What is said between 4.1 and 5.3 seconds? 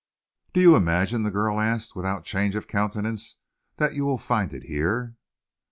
find it here?"